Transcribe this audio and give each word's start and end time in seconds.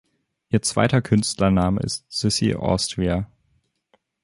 Ihr 0.49 0.63
zweiter 0.63 0.99
Künstlername 1.03 1.79
ist 1.81 2.05
„Sissy 2.11 2.55
Austria“. 2.55 3.29